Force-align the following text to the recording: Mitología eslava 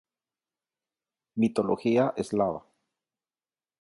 Mitología 1.35 2.15
eslava 2.17 2.65